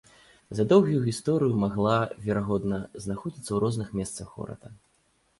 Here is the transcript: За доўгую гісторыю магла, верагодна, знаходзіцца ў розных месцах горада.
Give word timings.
За 0.59 0.63
доўгую 0.69 1.01
гісторыю 1.09 1.59
магла, 1.63 1.97
верагодна, 2.27 2.79
знаходзіцца 3.03 3.43
ў 3.53 3.57
розных 3.65 3.93
месцах 3.99 4.33
горада. 4.39 4.73